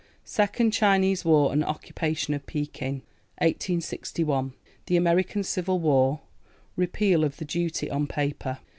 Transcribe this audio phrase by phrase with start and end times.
[0.25, 3.03] Second Chinese War and occupation of Pekin.
[3.37, 4.53] 1861.
[4.87, 6.21] THE AMERICAN CIVIL WAR.
[6.75, 8.57] Repeal of the duty on paper.